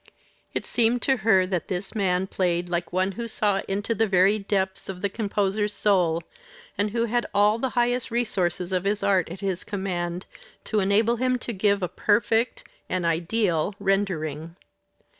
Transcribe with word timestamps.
It 0.55 0.65
seemed 0.65 1.03
to 1.03 1.17
her 1.17 1.45
that 1.45 1.67
this 1.67 1.93
man 1.93 2.25
played 2.25 2.69
like 2.69 2.91
one 2.91 3.11
who 3.11 3.27
saw 3.27 3.61
into 3.67 3.93
the 3.93 4.07
very 4.07 4.39
depths 4.39 4.89
of 4.89 5.03
the 5.03 5.09
composer's 5.09 5.75
soul, 5.75 6.23
and 6.75 6.89
who 6.89 7.05
had 7.05 7.27
all 7.35 7.59
the 7.59 7.69
highest 7.77 8.09
resources 8.09 8.71
of 8.71 8.83
his 8.85 9.03
art 9.03 9.29
at 9.29 9.41
his 9.41 9.63
command 9.63 10.25
to 10.63 10.79
enable 10.79 11.17
him 11.17 11.37
to 11.37 11.53
give 11.53 11.83
a 11.83 11.87
perfect 11.87 12.63
an 12.89 13.05
ideal 13.05 13.75
rendering. 13.79 14.55